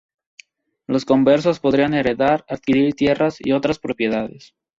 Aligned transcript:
Los 0.87 1.05
conversos 1.05 1.59
podrían 1.59 1.93
heredar, 1.93 2.43
adquirir 2.49 2.95
tierras 2.95 3.35
y 3.39 3.51
otras 3.51 3.77
propiedades. 3.77 4.55